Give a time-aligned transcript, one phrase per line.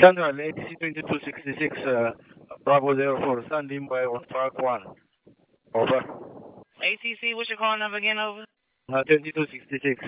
[0.00, 2.10] Central, ATC 2266, uh,
[2.64, 4.82] Bravo 04, standing by on Park 1.
[5.74, 6.00] Over.
[6.82, 8.44] ATC, what's your call number again, over?
[8.92, 10.04] Uh, 2266.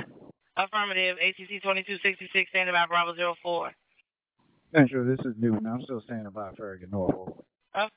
[0.57, 3.73] Affirmative, ATC 2266, standing by Bravo 04.
[4.75, 5.67] Central, this is Newton.
[5.67, 7.15] I'm still standing by Farragut, North.
[7.75, 7.89] Uh,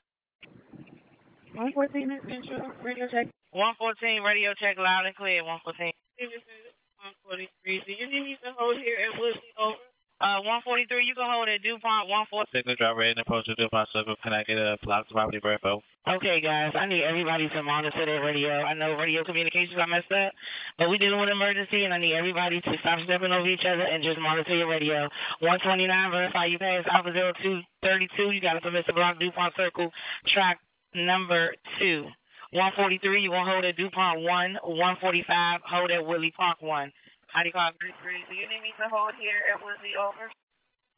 [1.54, 3.28] 114 Central, radio check.
[3.52, 5.92] 114, radio check loud and clear, 114.
[6.18, 7.82] 143.
[7.86, 9.76] Do you need me to hold here at Woodley over?
[10.20, 12.50] Uh, 143, you can hold at DuPont 140.
[12.52, 14.16] Signal driver and approach to DuPont Circle.
[14.20, 15.76] Can I get a block to property verify?
[16.08, 18.62] Okay, guys, I need everybody to monitor their radio.
[18.62, 20.32] I know radio communications are messed up,
[20.76, 23.64] but we're dealing with an emergency, and I need everybody to stop stepping over each
[23.64, 25.02] other and just monitor your radio.
[25.38, 28.30] 129, verify you pass Alpha 0232.
[28.32, 29.92] You got a permit to block DuPont Circle,
[30.26, 30.58] track
[30.94, 32.06] number 2.
[32.50, 34.58] 143, you want to hold at DuPont 1.
[34.64, 36.90] 145, hold at Woodley Park 1.
[37.32, 37.70] How do you call?
[37.80, 40.30] Do you need me to hold here at Woodley over?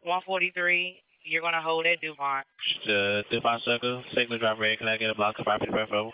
[0.02, 2.46] 143, you're going to hold at DuPont.
[2.88, 4.02] Uh, DuPont Circle.
[4.14, 4.76] Signal driver ready.
[4.76, 6.08] Can I get a block to property verify?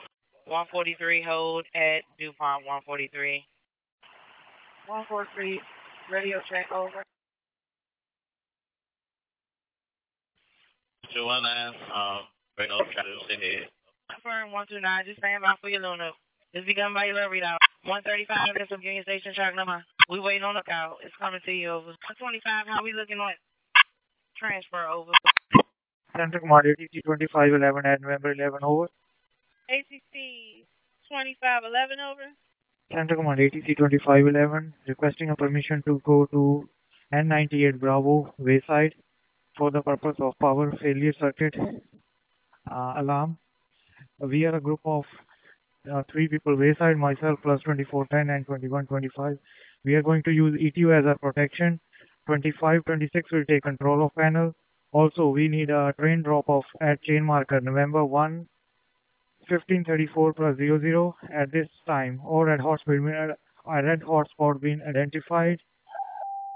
[0.47, 3.45] 143, hold at DuPont 143.
[4.87, 5.61] 143,
[6.11, 7.03] radio check over.
[11.15, 12.27] 219, um,
[12.59, 13.69] right on, try to stay ahead.
[14.11, 16.11] Confirm 129, just stand by for your Luna.
[16.53, 17.59] It's begun by your readout.
[17.87, 19.85] 135, that's from Union Station, track number.
[20.09, 20.99] We waiting on lookout.
[21.03, 21.87] It's coming to you over.
[21.87, 23.33] 125, how we looking on
[24.37, 25.11] transfer over?
[26.17, 28.85] Central Command ATC 2511 at November 11 over.
[29.69, 30.63] ACC
[31.11, 32.23] 2511 over.
[32.93, 36.69] Central Command ATC 2511 requesting a permission to go to
[37.13, 38.95] N98 Bravo Wayside
[39.59, 41.55] for the purpose of power failure circuit
[42.71, 43.39] uh, alarm.
[44.21, 45.05] We are a group of
[45.93, 49.39] uh, three people Wayside, myself plus 2410 and 2125.
[49.87, 51.79] We are going to use ETU as our protection.
[52.27, 54.53] 25, 26 will take control of panel.
[54.91, 58.49] Also, we need a train drop off at chain marker November 1,
[59.47, 63.37] 1534 plus 00 at this time or at hotspot,
[63.71, 65.61] a red hotspot uh, being identified.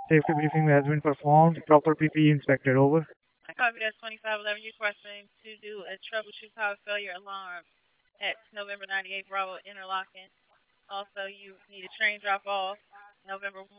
[0.09, 1.63] Safety briefing has been performed.
[1.69, 2.77] Proper PPE inspected.
[2.77, 3.07] Over.
[3.49, 4.59] I Copy that's 2511.
[4.59, 7.63] You're requesting to do a troubleshoot power failure alarm
[8.19, 10.27] at November 98 Bravo interlocking.
[10.91, 12.79] Also, you need a train drop off
[13.31, 13.63] November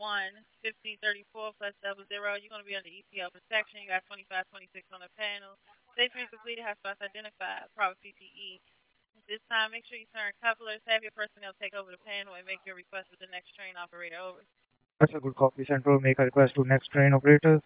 [0.64, 2.40] 1534 plus double zero.
[2.40, 3.84] You're going to be under ETL protection.
[3.84, 5.60] You got 2526 on the panel.
[5.92, 8.64] Safety completed, hotspots identified, proper PPE.
[9.12, 12.32] At this time, make sure you turn couplers, have your personnel take over the panel,
[12.32, 14.40] and make your request with the next train operator over.
[15.04, 15.68] That's a good copy.
[15.68, 17.60] Central, make a request to next train operator.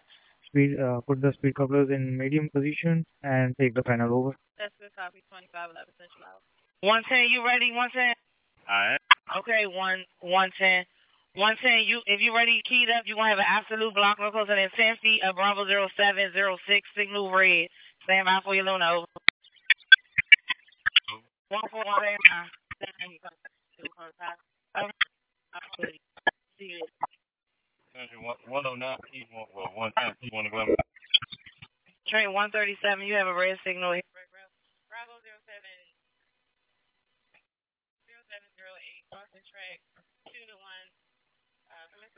[0.51, 4.35] Speed, uh, put the speed couplers in medium position and take the panel over.
[4.59, 6.43] That's good copy, 2511 Central.
[6.83, 7.71] 110, you ready?
[7.71, 8.11] 110?
[8.67, 8.99] Alright.
[9.39, 10.83] Okay, one 110.
[11.37, 14.31] 110, you, if you ready keyed up, you're going to have an absolute block no
[14.33, 17.69] closer than 10 feet of Bravo 0706, signal red.
[18.03, 19.07] Stand by for your Luna, over.
[21.53, 21.93] 141
[28.49, 30.75] 109, East 110, East 111.
[32.09, 34.01] Train 137, you have a red signal here.
[34.89, 35.37] Bravo 07,
[38.09, 39.86] 0708, Boston track, 2 to 1.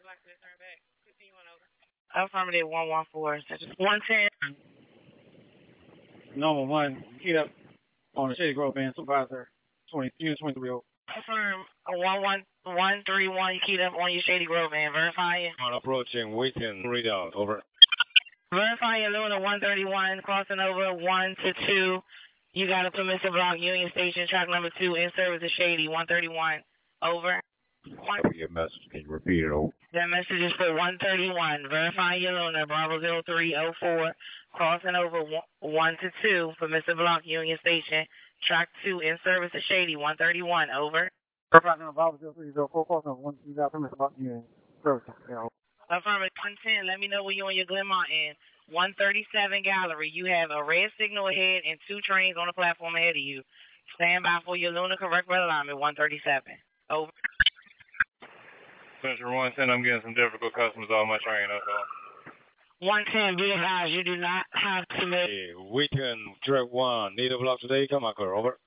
[0.09, 0.25] Mr.
[0.25, 0.81] Black, turn back.
[1.05, 1.69] 15 1 over.
[2.25, 3.43] Affirmative 114.
[3.49, 4.55] That's just 110.
[6.35, 7.49] Number one, keyed up
[8.15, 9.49] on the Shady Grove band, supervisor,
[9.91, 10.81] 20, unit 23 over.
[11.09, 14.93] Affirm 11131, you keyed up on your Shady Grove man.
[14.93, 15.51] Verify it.
[15.61, 17.61] On approaching, waiting, readout, over.
[18.51, 21.99] Verify your Luna 131, crossing over 1 to 2.
[22.53, 26.61] You got a permissive block, Union Station, track number 2, in service of Shady, 131.
[27.01, 27.41] Over.
[27.85, 28.79] Copy your message.
[28.91, 29.71] Can you repeat it over?
[29.93, 31.69] That message is for 131.
[31.69, 34.13] Verify your Luna, Bravo 0304,
[34.53, 35.23] crossing over
[35.61, 38.05] 1 to 2, permissive block, Union Station,
[38.45, 40.69] track 2, in service to Shady, 131.
[40.71, 41.09] Over.
[41.53, 44.43] Supervisor, Bravo 0304, crossing over 1 to 2, permission about unit.
[44.83, 45.03] Service.
[45.29, 45.49] Yeah, over.
[45.89, 48.35] Affirmative 110, let me know when you're on your Glenmont end.
[48.71, 53.15] 137 Gallery, you have a red signal ahead and two trains on the platform ahead
[53.15, 53.41] of you.
[53.95, 56.53] Stand by for your Luna correct red alignment, 137.
[56.91, 57.11] Over.
[59.01, 62.87] Central 110, I'm getting some difficult customers on my train, that's all.
[62.87, 67.37] 110, be advised, you do not have to make Hey, weekend, track 1, need a
[67.37, 68.57] block today, come on, car, over.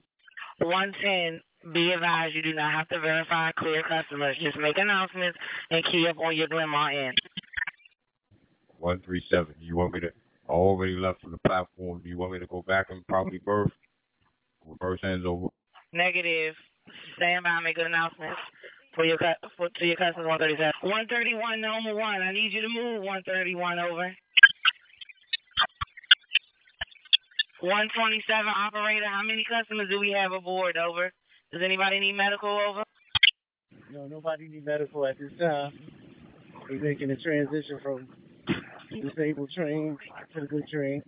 [0.58, 1.40] 110,
[1.72, 4.36] be advised, you do not have to verify clear customers.
[4.40, 5.38] Just make announcements
[5.70, 7.18] and key up on your Glenmont end.
[8.78, 10.12] 137, you want me to,
[10.48, 13.38] I already left from the platform, do you want me to go back and probably
[13.38, 13.72] birth?
[14.66, 15.48] Reverse hands over.
[15.92, 16.54] Negative.
[17.16, 18.38] Stand by, make good announcements
[18.94, 19.18] for your
[19.56, 20.72] for, to your customers 137.
[20.82, 22.22] 131, number one.
[22.22, 24.14] I need you to move 131 over.
[27.60, 30.76] 127 operator, how many customers do we have aboard?
[30.76, 31.12] Over.
[31.52, 32.48] Does anybody need medical?
[32.48, 32.82] Over.
[33.92, 35.72] No, nobody need medical at this time.
[36.68, 38.08] We're making a transition from
[38.90, 39.96] disabled train
[40.34, 41.02] to the good train.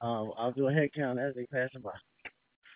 [0.00, 1.90] Um, I'll do a head count as they pass by.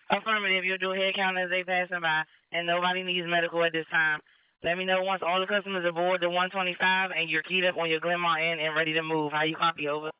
[0.09, 0.65] Affirmative.
[0.65, 3.85] You'll do a head count as they passing by, and nobody needs medical at this
[3.91, 4.19] time.
[4.63, 7.77] Let me know once all the customers are aboard the 125 and you're keyed up
[7.77, 9.31] on your Glenmont end and ready to move.
[9.31, 9.87] How you copy?
[9.87, 10.11] Over.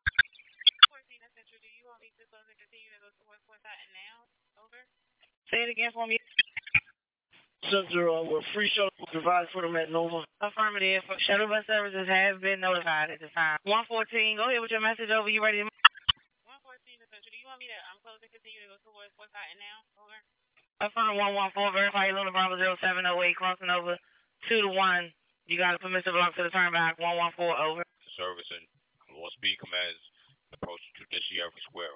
[5.50, 6.16] Say it again for me.
[7.68, 10.24] Central, uh, we're free shuttle provided for them at Nova.
[10.40, 11.02] Affirmative.
[11.26, 13.58] Shuttle bus services have been notified at this time.
[13.66, 15.28] 114, go ahead with your message over.
[15.28, 15.82] You ready to move?
[16.46, 19.30] 114 Central, do you want me to um, close and continue to go towards Fort
[19.30, 19.78] Totten now?
[19.94, 20.18] Over.
[20.82, 21.14] Affirm
[21.54, 23.94] 114, verify your Luna Bravo 0708, crossing over
[24.50, 25.12] 2 to 1.
[25.46, 26.98] You got a permissive block to the turn back.
[26.98, 27.86] 114, over.
[28.18, 28.66] Servicing
[29.14, 30.02] Low speed commands
[30.50, 31.94] approach Judiciary Square.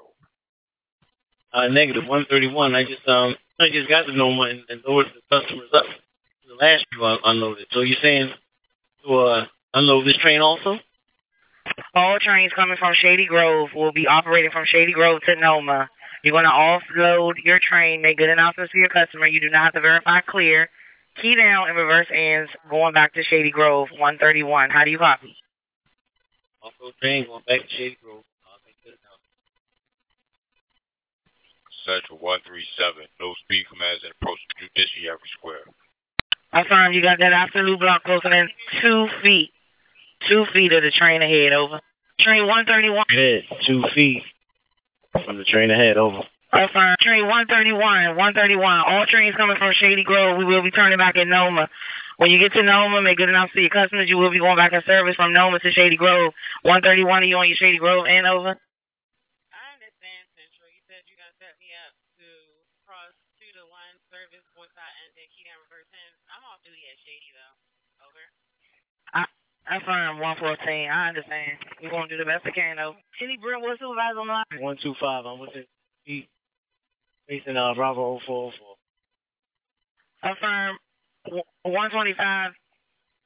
[1.50, 2.74] Uh, negative 131.
[2.74, 5.86] I just um I just got to know one and lowered the customers up.
[6.46, 7.66] The last few un- unloaded.
[7.70, 8.30] So you're saying
[9.06, 10.78] to uh, unload this train also?
[11.94, 15.88] All trains coming from Shady Grove will be operating from Shady Grove to Noma.
[16.24, 19.26] You're going to offload your train, make good announcements to your customer.
[19.26, 20.70] You do not have to verify clear.
[21.20, 24.70] Key down and reverse ends going back to Shady Grove, 131.
[24.70, 25.36] How do you copy?
[26.64, 28.24] Offload train going back to Shady Grove.
[28.48, 29.28] I'll make good announcement.
[31.84, 35.68] Central 137, no speed commands and approach Judiciary Square.
[36.54, 38.48] Affirm, you got that absolute block closer than
[38.80, 39.50] two feet.
[40.26, 41.80] Two feet of the train ahead, over.
[42.18, 43.04] Train 131.
[43.10, 44.22] Head two feet
[45.22, 45.96] from the train ahead.
[45.96, 46.26] Over.
[46.54, 48.62] Affirm, train 131, 131.
[48.86, 51.68] All trains coming from Shady Grove, we will be turning back at Noma.
[52.16, 54.06] When you get to Noma, make good enough to your customers.
[54.06, 56.30] You will be going back in service from Noma to Shady Grove.
[56.62, 58.54] 131, are you on your Shady Grove and over?
[58.54, 60.70] I understand, Central.
[60.70, 61.90] You said you're going to set me up
[62.22, 62.26] to
[62.86, 63.10] cross
[63.42, 66.22] 2 to 1 service, Fort Totten, then key down reverse ends.
[66.30, 67.54] I'm off duty at Shady, though.
[68.06, 68.22] Over.
[69.66, 70.90] Affirm, 114.
[70.90, 71.52] I understand.
[71.82, 72.96] We're going to do the best we can, though.
[73.18, 74.44] Kenny Brentwood, supervisor on the line.
[74.60, 75.24] 125.
[75.26, 75.68] I'm with it.
[76.06, 76.28] East.
[77.28, 78.52] Facing uh, Bravo 0404.
[80.32, 80.76] Affirm,
[81.24, 82.52] w- 125.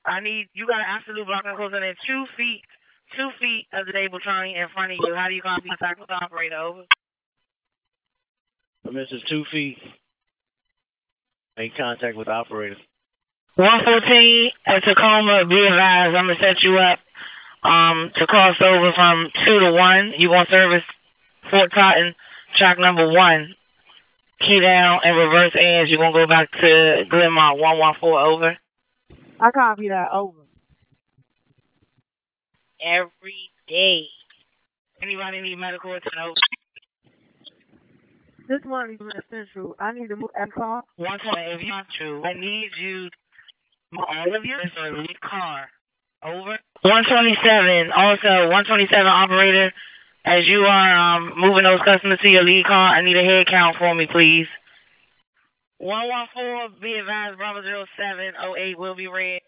[0.06, 2.62] I need, you got an absolute block closer than two feet,
[3.16, 5.14] two feet of the table train in front of you.
[5.14, 6.56] How do you copy contact with the operator?
[6.56, 6.82] Over.
[8.84, 9.78] Permission two feet.
[11.56, 12.76] Make contact with the operator.
[13.58, 17.00] 114 at Takoma, be advised, I'm going to set you up
[17.64, 20.12] um, to cross over from 2 to 1.
[20.16, 20.84] You're going to service
[21.50, 22.14] Fort Totten,
[22.56, 23.54] track number 1.
[24.38, 25.90] Key down and reverse ends.
[25.90, 28.56] You're going to go back to Glenmont, 114, over.
[29.40, 30.12] I copy that.
[30.12, 30.38] Over.
[32.80, 34.06] Every day.
[35.02, 36.20] Anybody need medical attention?
[36.22, 36.34] Over.
[38.48, 39.74] This one is essential.
[39.80, 40.84] I need to move that car.
[40.94, 43.10] 120, if you're true, I need you,
[43.96, 45.68] all of you, is a lead car.
[46.22, 46.58] Over.
[46.82, 49.72] 127, also 127 operator,
[50.24, 53.46] as you are um, moving those customers to your lead car, I need a head
[53.46, 54.48] count for me, please.
[55.78, 59.40] 114, be advised, Bravo 0708 will be red.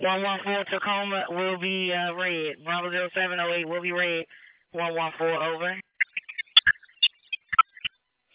[0.00, 2.56] 114 Takoma will be uh, red.
[2.64, 4.24] Bravo 0708 will be red.
[4.72, 5.76] 114 over.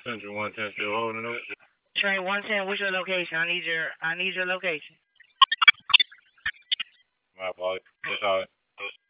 [0.06, 1.42] Central 110 still holding up.
[1.98, 3.38] Train 110, what's your location?
[3.38, 4.96] I need your I need your location.
[7.38, 7.86] My apologies.
[8.04, 8.48] That's all right.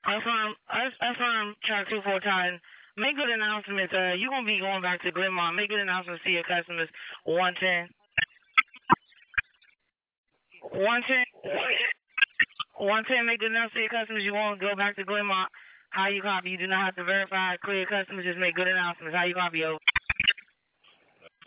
[0.06, 0.56] Affirm,
[1.02, 2.60] affirm, track two four times.
[2.98, 3.94] Make good announcements.
[3.94, 5.56] Uh, you're gonna be going back to Glenmont.
[5.56, 6.90] Make good announcements to your customers.
[7.24, 7.90] 110.
[10.72, 11.24] 110.
[12.78, 14.24] 110, make good announcements to your customers.
[14.24, 15.48] You want to go back to Glenmont.
[15.90, 16.50] How you copy?
[16.50, 18.26] You do not have to verify clear customers.
[18.26, 19.16] Just make good announcements.
[19.16, 19.64] How you copy?
[19.64, 19.80] Over.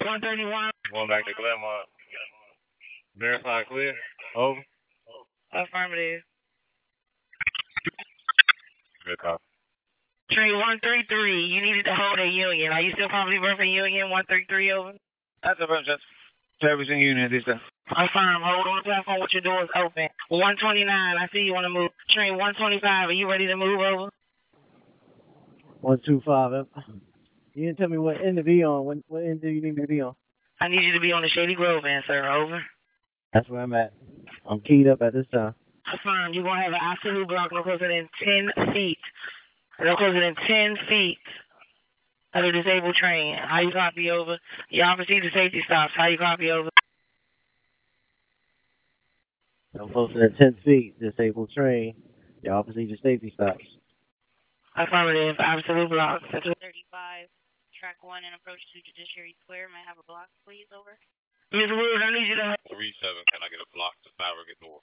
[0.06, 0.70] 131.
[0.92, 1.82] Going back to Glenmont.
[3.18, 3.94] Verify clear.
[4.36, 4.60] Over.
[5.52, 6.22] Affirmative.
[9.04, 9.42] Good copy.
[10.30, 12.72] Train 133, you needed to hold a union.
[12.72, 14.92] Are you still probably working union 133 over?
[15.42, 16.00] That's a bunch of
[16.60, 17.60] servicing unit this time.
[17.90, 20.08] Affirm, hold on the platform with your doors open.
[20.28, 21.90] 129, I see you want to move.
[22.10, 24.10] Train 125, are you ready to move over?
[25.82, 26.66] 125.
[27.56, 28.84] You didn't tell me what end to be on.
[28.84, 30.14] What, what end do you need me to be on?
[30.60, 32.30] I need you to be on the Shady Grove end, sir.
[32.30, 32.62] Over.
[33.32, 33.94] That's where I'm at.
[34.46, 35.54] I'm keyed up at this time.
[35.90, 38.98] Affirm, you're going to have an absolute block no closer than 10 feet.
[39.80, 41.18] No closer than 10 feet
[42.34, 43.38] of the disabled train.
[43.38, 44.38] How you copy over?
[44.68, 45.94] Y'all proceed to safety stops.
[45.96, 46.68] How you copy over?
[49.80, 51.00] I'm closer than 10 feet.
[51.00, 51.94] Disabled train.
[52.42, 53.64] Y'all proceed to safety stops.
[54.76, 55.36] Affirmative.
[55.38, 56.20] Absolute block.
[56.30, 57.28] Central 35,
[57.86, 59.70] track 1 and approach to Judiciary Square.
[59.70, 60.66] May I have a block, please?
[60.74, 60.98] Over.
[61.54, 61.70] Ms.
[61.70, 63.22] Woods, I need you to Three seven.
[63.30, 64.82] Can I get a block to Farragut North?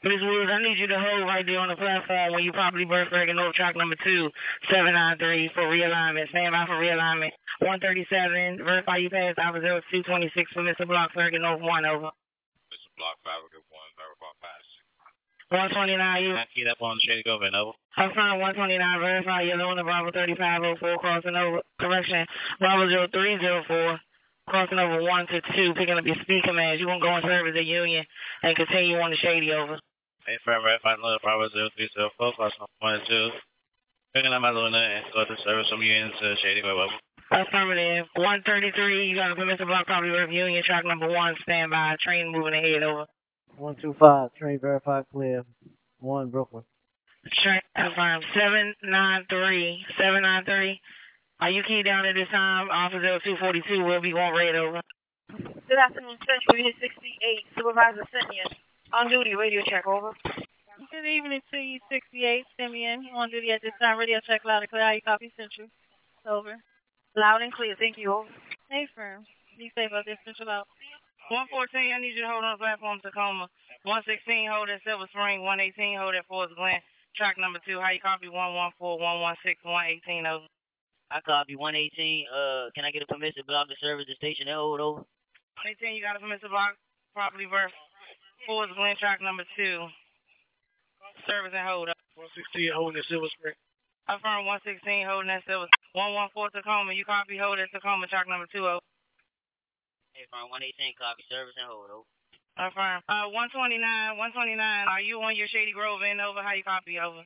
[0.00, 0.24] Ms.
[0.24, 3.12] Woods, I need you to hold right there on the platform when you properly burst
[3.12, 4.32] Bergen over track number two,
[4.72, 6.32] seven nine three for realignment.
[6.32, 7.36] Stand by for realignment.
[7.60, 8.56] One thirty seven.
[8.64, 10.88] Verify you passed Alpha zero two twenty six for Mr.
[10.88, 12.08] Block Bergen over one over.
[12.08, 12.88] Mr.
[12.96, 13.92] Block Farragut one.
[14.00, 14.64] Verify pass.
[15.52, 16.24] One twenty nine.
[16.24, 17.76] You I keyed up on Shady Grove and over.
[18.00, 19.00] Affirm one twenty nine.
[19.00, 21.60] Verify yellow on the Bravo thirty five oh four crossing over.
[21.78, 22.24] Correction.
[22.58, 24.00] Bravo zero three zero four.
[24.48, 26.80] Crossing over one to two, picking up your speed commands.
[26.80, 28.04] You won't go in service at Union
[28.42, 29.78] and continue on the Shady over.
[30.26, 33.30] Hey, firm verify Luna Bravo 0304, cross number 1 and 2.
[34.14, 37.42] Picking up my Luna and go to service from Union to Shady Grove over.
[37.42, 38.06] Affirmative.
[38.16, 41.96] 133, you got a permissive block property work Union, track number one, stand by.
[42.00, 43.06] Train moving ahead, over.
[43.56, 45.44] 125, train verified clear.
[46.00, 46.64] 1 Brookland.
[47.28, 48.22] Train, affirm.
[48.32, 50.80] 793, 793.
[51.40, 52.70] Are you keyed down at this time?
[52.70, 54.80] Officer 242 will be going red, over.
[55.28, 58.48] Good afternoon, Central Unit 68, Supervisor Simeon.
[58.92, 60.16] On duty, radio check, over.
[60.90, 63.06] Good evening to you, 68, Simeon.
[63.14, 64.82] On duty at this time, radio check loud and clear.
[64.82, 65.68] How you copy, Central?
[66.26, 66.56] Over.
[67.16, 68.28] Loud and clear, thank you, over.
[68.70, 69.24] Hey, firm.
[69.58, 70.68] Be safe out there, Central out.
[71.28, 73.46] 114, I need you to hold on platform Takoma.
[73.84, 75.44] 116, hold at Silver Spring.
[75.44, 76.80] 118, hold at Forest Glen.
[77.16, 78.28] Track number two, how you copy?
[78.28, 80.46] 114, 116, 118, over.
[81.10, 82.26] I copy 118.
[82.30, 85.02] Uh, can I get a permission to block the service the station and hold over?
[85.66, 86.78] 118, you got a permissive block
[87.14, 87.74] property verse.
[88.46, 89.90] Forest Glen, track number two.
[91.26, 91.98] Service and hold up.
[92.14, 93.58] 116 holding the Silver Spring.
[94.08, 95.70] Affirm 116, holding that silver.
[95.94, 98.82] 114 Takoma, you copy, hold at Takoma, track number two, over.
[100.14, 102.08] Hey, from 118, copy service and hold over.
[102.60, 103.00] Affirm.
[103.08, 103.80] Uh, 129,
[104.20, 106.44] 129, are you on your Shady Grove end, over?
[106.44, 107.24] How you copy, over?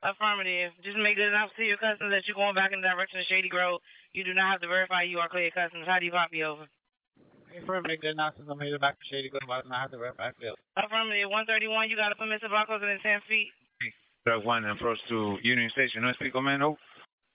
[0.00, 0.72] Affirmative.
[0.80, 3.28] Just make it enough to your customers that you're going back in the direction of
[3.28, 3.84] Shady Grove.
[4.16, 5.84] You do not have to verify you are clear customers.
[5.84, 6.64] How do you copy, over?
[7.52, 8.48] Affirmative, make the announcement.
[8.48, 9.44] I'm headed back to Shady Grove.
[9.52, 10.56] I do not have to verify clear.
[10.80, 11.28] Affirmative.
[11.28, 13.52] 131, you got a permissive block closer than 10 feet.
[14.24, 16.00] Track one approach to Union Station.
[16.00, 16.80] No speak command, over.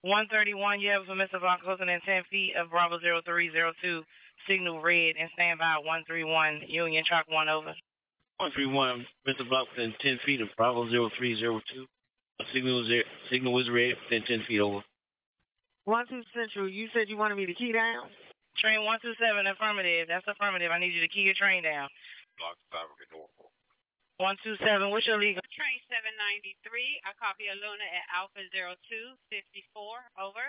[0.02, 4.02] 131, you have a permissive block closer than 10 feet of Bravo 0302.
[4.48, 7.76] Signal red and stand by 131, Union Truck 1 over.
[8.38, 9.48] 131, Mr.
[9.50, 11.86] Block within 10 feet of Bravo 0302.
[12.54, 14.84] Signal, is, signal was red within 10 feet over.
[15.86, 18.12] One two Central, you said you wanted me to key down?
[18.60, 20.08] Train 127, affirmative.
[20.08, 20.70] That's affirmative.
[20.70, 21.90] I need you to key your train down.
[22.38, 23.32] Block Farragut North.
[24.18, 25.46] 127, what's your legal?
[25.54, 28.82] Train 793, I copy a Luna at Alpha 0254,
[30.18, 30.46] over.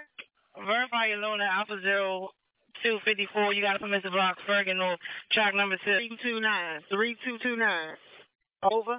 [0.64, 2.32] Verify your Luna Alpha Zero
[2.82, 3.52] Two Fifty Four.
[3.52, 5.00] You got a permissive block, Farragut North,
[5.32, 5.98] track number six.
[6.20, 7.62] 3229, 3229.
[8.62, 8.98] Over.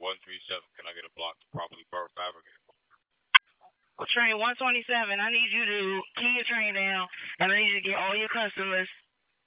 [0.00, 0.64] 137.
[0.76, 2.44] Can I get a block to properly birth Farragut?
[4.08, 7.06] Train 127, I need you to key your train down,
[7.38, 8.88] and I need you to get all your customers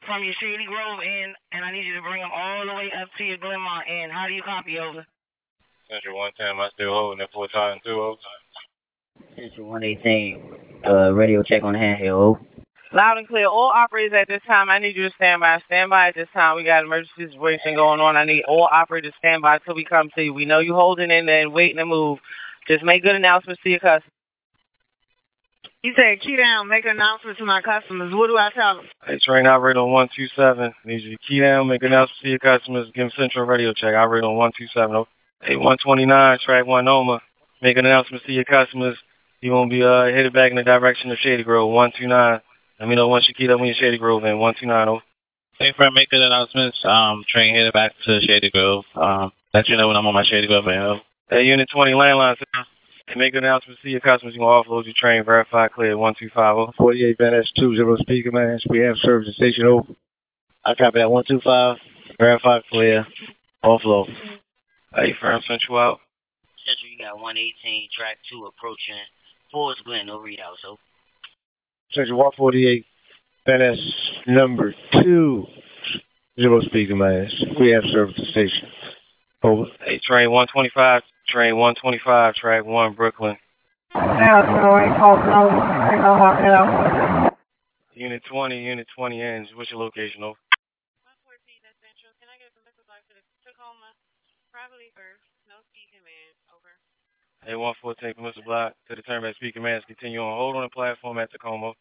[0.05, 2.91] from your Shady Grove in, and I need you to bring them all the way
[3.01, 4.11] up to your Glenmont in.
[4.11, 5.05] How do you copy, over?
[5.89, 8.21] Central 110, I still holding it full time, two over.
[9.35, 12.37] Central 118, uh, radio check on the handheld.
[12.93, 13.47] Loud and clear.
[13.47, 15.59] All operators at this time, I need you to stand by.
[15.65, 16.57] Stand by at this time.
[16.57, 18.15] We got an emergency situation going on.
[18.15, 20.33] I need all operators to stand by until we come to you.
[20.33, 22.19] We know you holding in there and waiting to move.
[22.67, 24.09] Just make good announcements to your customers.
[25.81, 28.13] You said key down, make an announcement to my customers.
[28.13, 28.85] What do I tell them?
[29.05, 30.73] Hey, train operator on 127.
[30.85, 33.93] Need you to key down, make announcements to your customers, give them central radio check.
[33.93, 34.95] Operator on 127.
[34.95, 35.07] Oh,
[35.41, 37.19] Hey, 129, track 1 Noma.
[37.61, 38.97] Make an announcement to your customers.
[39.41, 41.69] You won't be uh, headed back in the direction of Shady Grove.
[41.69, 42.39] 129.
[42.79, 44.87] Let me know once you keyed up when you're Shady Grove in 129.
[44.89, 45.01] Oh.
[45.59, 46.79] Hey, friend, make good announcements.
[46.83, 48.85] Um, train headed back to Shady Grove.
[48.95, 50.81] Um, let you know when I'm on my Shady Grove end.
[50.81, 50.99] Oh.
[51.29, 52.37] Hey, Unit 20 landline.
[52.37, 52.65] sir.
[53.15, 54.33] Make good announcements to your customers.
[54.33, 55.23] You can offload your train.
[55.23, 55.97] Verify clear.
[55.97, 56.77] 1250.
[56.77, 58.59] 48 Van S 20 speaker man.
[58.69, 59.93] We have service at station over.
[60.65, 61.77] I copy that 125,
[62.17, 63.05] verify clear,
[63.65, 64.07] offload.
[64.95, 65.99] Hey, firm, central out.
[66.65, 68.95] Central, you got 118, track 2 approaching
[69.51, 70.77] Forest Glen, no readout, so.
[71.93, 72.85] Section 148
[73.45, 73.77] Van S
[74.25, 74.73] number
[75.03, 75.45] 2
[76.39, 77.29] zero speaker man.
[77.59, 78.67] We have service at station.
[79.43, 79.65] Over.
[79.85, 83.37] Hey, train 125, train 125, track 1, Brookland.
[87.93, 89.49] Unit 20, Unit 20 ends.
[89.53, 90.37] What's your location, over?
[97.47, 98.15] A1410 Mr.
[98.15, 98.45] The Mr.
[98.45, 99.87] Block to the turn, back speaker mask.
[99.87, 101.73] Continue on hold on the platform at Takoma.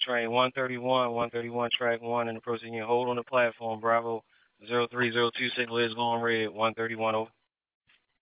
[0.00, 3.80] Train 131, 131, track 1, and approaching your hold on the platform.
[3.80, 4.22] Bravo
[4.68, 7.30] 0302 signal is going red, 131, over.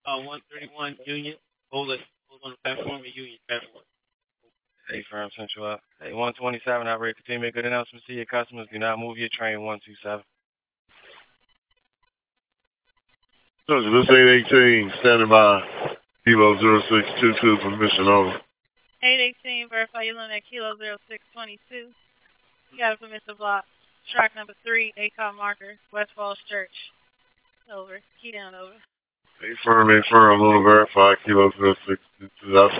[0.06, 1.36] Uh, 131, Union,
[1.70, 3.84] hold it, hold on the platform, Union, platform.
[4.88, 5.80] Hey, firm central up.
[6.00, 7.14] Hey, 127 operator.
[7.14, 8.68] Continue to make good announcements to your customers.
[8.70, 9.64] Do not move your train.
[9.64, 10.24] 127.
[13.66, 15.64] Soldier, this 818 standing by.
[16.26, 18.36] Kilo 0622 permission over.
[19.02, 21.92] 818, verify your limit at Kilo 0622.
[22.72, 23.64] You got a permissive block.
[24.12, 26.72] Track number 3, ACOM marker, West Falls Church.
[27.72, 28.00] Over.
[28.20, 28.72] Key down, over.
[28.72, 31.14] A firm, a firm, little verify.
[31.24, 32.52] Kilo 0622.
[32.52, 32.74] That's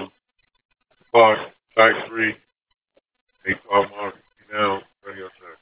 [1.14, 2.06] a block.
[2.08, 2.34] 3.
[3.46, 4.14] A call mark.
[4.52, 5.58] Now, radio check.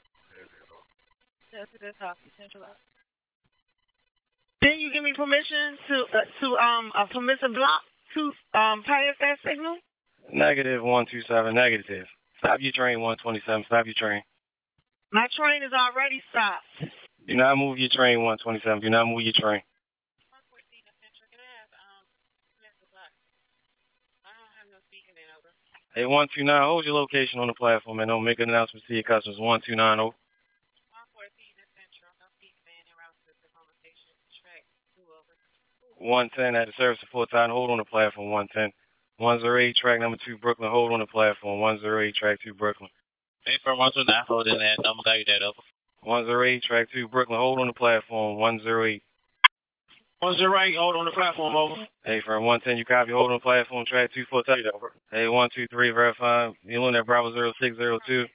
[1.52, 2.20] That's a good copy.
[2.40, 2.76] Central up.
[4.62, 7.82] Didn't you give me permission to uh, to um a permissive block
[8.14, 9.76] to um pass that signal?
[10.32, 11.54] Negative 127.
[11.54, 12.06] Negative.
[12.38, 13.00] Stop your train.
[13.00, 13.64] 127.
[13.66, 14.22] Stop your train.
[15.12, 16.92] My train is already stopped.
[17.28, 18.22] Do not move your train.
[18.24, 18.80] 127.
[18.80, 19.60] Do not move your train.
[25.94, 29.02] Hey, 129, hold your location on the platform and don't make an announcement to your
[29.02, 29.38] customers.
[29.38, 30.16] 129, over.
[36.02, 37.50] 110 at the service support time.
[37.50, 38.30] Hold on the platform.
[38.30, 38.72] 110.
[39.18, 40.70] 108 track number two Brookland.
[40.70, 41.60] Hold on the platform.
[41.60, 42.90] 108 track two Brookland.
[43.44, 44.24] Hey, firm 129.
[44.26, 44.78] Hold in that.
[44.78, 45.54] I'm going to that up.
[46.02, 47.36] 108 track two Brookland.
[47.36, 48.38] Hold on the platform.
[50.22, 50.46] 108.
[50.46, 50.76] 108.
[50.76, 51.56] Hold on the platform.
[51.56, 51.74] Over.
[52.04, 52.78] Hey, firm 110.
[52.78, 53.10] You copy.
[53.10, 53.84] Hold on the platform.
[53.84, 54.60] Track two four touch.
[54.72, 54.92] Over.
[55.10, 56.50] Hey, 123 verify.
[56.62, 58.26] You're on that Bravo 0602.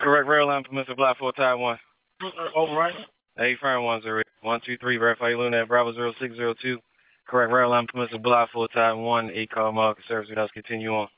[0.00, 1.76] Correct rail line permissive block four tie one.
[2.22, 2.94] Uh, over right.
[3.36, 4.24] Hey, firm 108.
[4.42, 5.30] 123 verify.
[5.30, 6.78] You're on that Bravo 0602.
[7.26, 9.30] Correct rail line permissive block four tie one.
[9.34, 10.28] Eight call market service.
[10.28, 11.08] Let us continue on.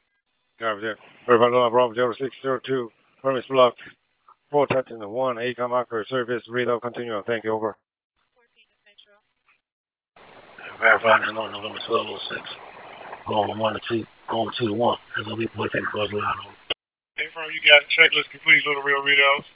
[0.58, 0.96] Copy that.
[1.26, 2.90] Verify line Bravo 0602.
[3.20, 3.74] Permits block.
[4.50, 5.36] Four touching the one.
[5.38, 6.42] Eight call marker service.
[6.48, 6.80] Reload.
[6.80, 7.24] Continue on.
[7.24, 7.52] Thank you.
[7.52, 7.76] Over.
[10.82, 12.42] Verify the note November 1206.
[13.30, 14.04] Going 1 to 2.
[14.26, 14.98] Going 2 to 1.
[15.14, 16.50] That's going to be what they close line.
[17.14, 19.46] Hey, firm, you got checklist complete, little real readouts.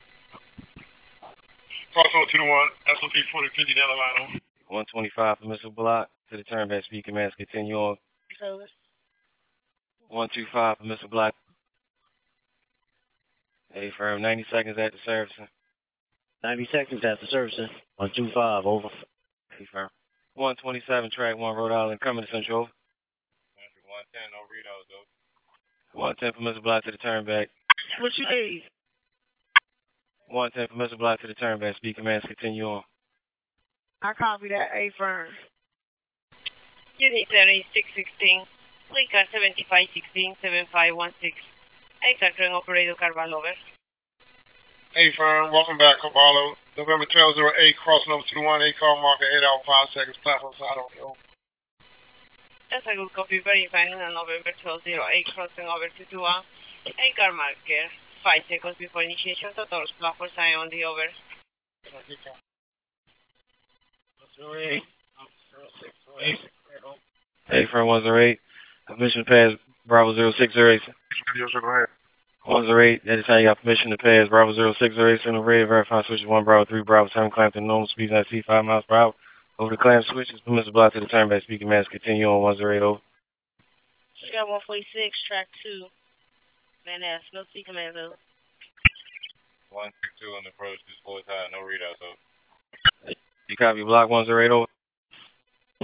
[1.91, 2.69] Crossover 2 to 1,
[3.03, 4.41] SOP 4050 down the line.
[4.71, 7.35] 125 permissive block to the turn back speed commands.
[7.35, 7.97] Continue on.
[8.39, 8.71] Service.
[10.07, 11.35] 125 permissive block.
[13.73, 15.49] Hey, firm, 90 seconds after servicing.
[16.45, 17.69] 90 seconds after servicing.
[17.97, 18.89] 125, over.
[19.59, 19.91] Hey, firm.
[20.37, 22.68] 127 track 1 Rhode Island coming to Central.
[22.68, 25.99] 110, no readouts, though.
[25.99, 27.49] 110 permissive block to the turn back.
[28.01, 28.62] What you need?
[30.29, 31.77] 110 Mister block to the turn back.
[31.77, 32.83] Speed commands continue on.
[34.03, 35.29] I copy that A firm.
[36.99, 38.44] Unit 3616,
[38.92, 41.33] Lincoln 7516, 7516.
[42.05, 43.53] Exact train operator Carvalho, over.
[44.97, 46.57] Hey, firm, welcome back, Caballo.
[46.73, 50.57] November 1208, crossing over to the 1 8 call marker, 8 hour 5 seconds, platform
[50.57, 51.21] side on the over.
[52.73, 54.97] That's a good copy, verifying on November 1208,
[55.37, 56.97] crossing over to 2 1.
[56.97, 57.93] A car marker,
[58.25, 61.13] 5 seconds before initiation, total platform sign on the over.
[67.53, 68.41] Hey, firm 108.
[68.89, 69.53] Permission to pass
[69.85, 70.81] Bravo 0608.
[72.47, 76.27] 108, that is how you got permission to pass Bravo 0608, center red, verify switches
[76.27, 79.15] 1 Bravo 3 Bravo 7, clamp to normal speeds at C 5 miles per hour.
[79.59, 82.83] Over the clamp switches, permissive block to the turn back speaker mask, continue on 108
[82.83, 83.01] over.
[84.31, 85.87] Sky 146, track 2.
[86.85, 88.15] Van Ness, no C command over.
[89.75, 93.11] 162 on the approach, just full time, no readouts, though.
[93.49, 94.67] You copy block 108 over.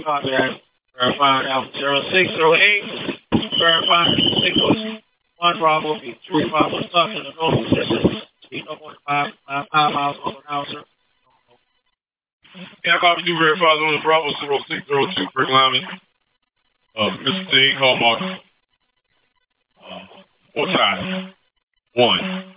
[0.03, 0.61] Copy that.
[0.95, 3.19] Verify uh, Alpha 0608.
[3.59, 4.05] Verify
[4.47, 5.02] 6
[5.43, 8.21] 1 Bravo 3 Bravo stuck in the normal system.
[8.43, 10.83] Speed 0.5 5 miles over an hour, sir.
[12.85, 15.83] Yeah, copy you verifies on the Bravo 0602, Brick Lyman.
[16.95, 17.51] Uh, Mr.
[17.51, 18.21] T, call mark.
[19.83, 19.99] Uh,
[20.53, 21.33] what time?
[21.95, 22.53] One.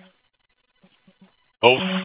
[1.63, 2.05] Over.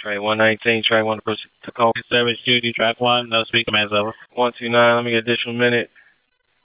[0.00, 1.92] Train 119, train 1 approach Takoma.
[2.08, 4.14] Service duty, track 1, no speed commands over.
[4.34, 5.90] 129, let me get additional minute.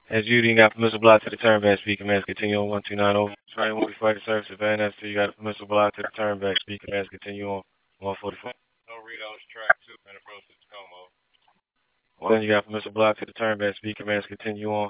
[0.10, 3.14] As Judy, you got permissive block to the turn back, speed commands continue on 129
[3.14, 3.38] over.
[3.54, 6.42] Train 145 to service at Van Ness, you got a permissive block to the turn
[6.42, 7.62] back, speed commands continue on
[8.02, 8.50] 144.
[8.90, 12.34] No readouts, track 2, and approach to Takoma.
[12.34, 14.90] Then you got permissive block to the turn back, speed commands continue on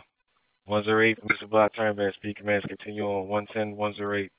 [0.71, 0.87] 108,
[1.19, 3.99] permissive block turn back, speed commands continue on 110, 108.
[3.99, 4.31] Copy.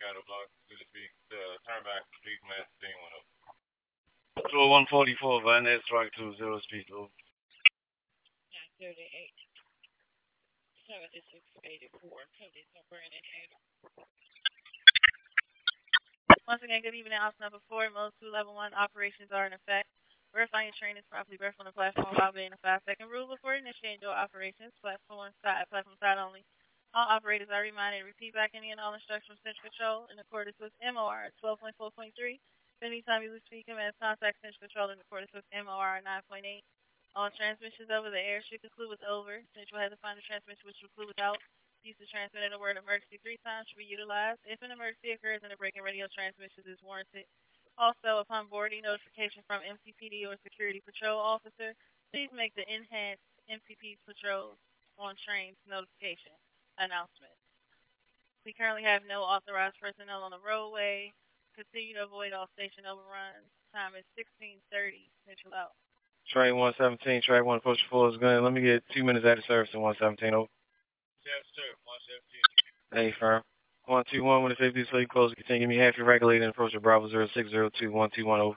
[0.00, 3.28] Got a block to the speed, the uh, turn back, speed command, continue on up.
[4.48, 7.12] So 144, Van Ness, track 2, 0 speed, over.
[8.84, 9.00] 38.
[10.92, 12.04] 7684.
[12.04, 12.68] Cody.
[16.44, 17.16] Once again, good evening.
[17.16, 19.88] House number four, mode two, level one operations are in effect.
[20.36, 23.24] Verifying your train is properly birthed on the platform while being a five second rule
[23.24, 24.76] before initiating your operations.
[24.84, 26.44] Platform side, platform side only.
[26.92, 30.20] All operators are reminded to repeat back any and all instructions from Central Control in
[30.20, 32.12] accordance with MOR 12.4.3.
[32.84, 36.60] Anytime you lose speed commands, contact Central Control in accordance with MOR 9.8.
[37.14, 39.38] All transmissions over the air should conclude with over.
[39.54, 41.38] Central has to find a transmission which will conclude without.
[41.86, 44.42] Use to transmit the word emergency three times should be utilized.
[44.42, 47.28] If an emergency occurs and a break in radio transmissions is warranted.
[47.78, 51.74] Also, upon boarding, notification from MTPD or security patrol officer,
[52.10, 54.58] please make the enhanced MCP patrols
[54.98, 56.34] on trains notification
[56.82, 57.34] announcement.
[58.42, 61.14] We currently have no authorized personnel on the roadway.
[61.54, 63.50] Continue to avoid all station overruns.
[63.70, 65.10] Time is 1630.
[65.26, 65.78] Central out.
[66.32, 68.42] Train 117, track 1, approach full is going.
[68.42, 70.34] Let me get two minutes out of service in 117.
[70.34, 70.48] Over.
[71.24, 71.68] Yes, sir.
[72.92, 73.12] 117.
[73.12, 73.42] Hey, firm.
[73.86, 75.60] 121, when the 50 so you close, continue.
[75.60, 78.56] Give me half your regulated and approach to Bravo 0602 121 over.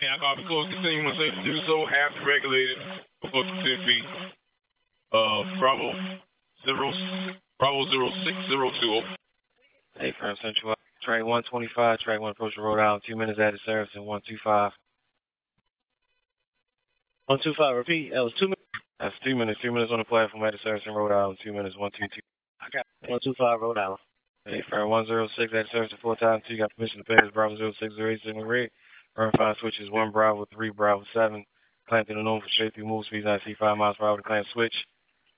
[0.00, 2.78] And I copy close, continue when safe to do so, half regulated,
[3.22, 4.04] before 10 feet.
[5.10, 5.92] Uh, Bravo
[6.64, 6.92] 0,
[7.58, 9.16] Bravo 0602 over.
[9.98, 10.74] Hey, firm, Central.
[11.04, 14.72] Track 125, track 1, approach to Rhode Island, two minutes out of service in 125.
[17.26, 18.12] 125, repeat.
[18.12, 18.60] That was two minutes.
[19.00, 19.60] That's two minutes.
[19.62, 21.38] Two minutes on the platform at the service in Rhode Island.
[21.42, 21.76] Two minutes.
[21.76, 22.20] One two two.
[22.60, 24.00] I got one two five Rhode Island.
[24.44, 26.54] Hey, firm one zero six at the service at four times two.
[26.54, 28.70] you got permission to pay this Bravo zero six zero eight signal red.
[29.16, 29.90] Run five switches.
[29.90, 31.44] One Bravo three Bravo seven.
[31.88, 33.26] Clamped in the normal for straight through move speeds.
[33.26, 34.74] I see five miles per hour to clamp switch.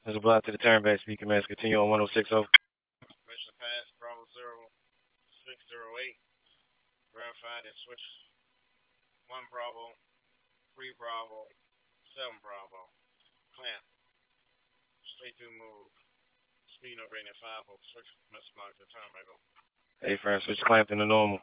[0.04, 1.00] There's a block to the turn back.
[1.00, 2.46] Speed commands continue on 106 over.
[2.46, 4.70] Permission to pass Bravo zero
[5.46, 6.18] six zero eight.
[7.66, 8.06] That switch
[9.26, 9.90] one Bravo,
[10.78, 11.50] three Bravo,
[12.14, 12.94] seven Bravo.
[13.58, 13.82] Clamp.
[15.18, 15.90] Straight through move.
[16.78, 19.42] Speed no rating five switch must block the back over.
[19.98, 21.42] Hey, friend, switch clamped in normal.